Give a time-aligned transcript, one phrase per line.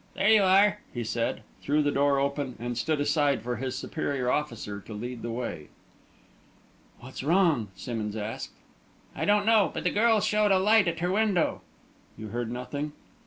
[0.15, 4.31] "There you are," he said, threw the door open, and stood aside for his superior
[4.31, 5.67] officer to lead the way.
[7.01, 8.55] "What's wrong?" Simmonds asked.
[9.15, 11.61] "I don't know but the girl showed a light at her window."
[12.17, 12.93] "You heard nothing?"